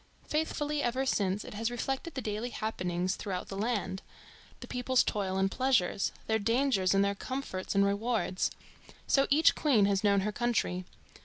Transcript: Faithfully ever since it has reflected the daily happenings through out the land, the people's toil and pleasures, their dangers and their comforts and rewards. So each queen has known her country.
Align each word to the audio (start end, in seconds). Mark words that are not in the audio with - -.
Faithfully 0.27 0.81
ever 0.81 1.05
since 1.05 1.45
it 1.45 1.53
has 1.53 1.69
reflected 1.69 2.15
the 2.15 2.23
daily 2.23 2.49
happenings 2.49 3.15
through 3.15 3.33
out 3.33 3.49
the 3.49 3.55
land, 3.55 4.01
the 4.59 4.67
people's 4.67 5.03
toil 5.03 5.37
and 5.37 5.51
pleasures, 5.51 6.11
their 6.25 6.39
dangers 6.39 6.95
and 6.95 7.05
their 7.05 7.13
comforts 7.13 7.75
and 7.75 7.85
rewards. 7.85 8.49
So 9.05 9.27
each 9.29 9.53
queen 9.53 9.85
has 9.85 10.03
known 10.03 10.21
her 10.21 10.31
country. 10.31 10.85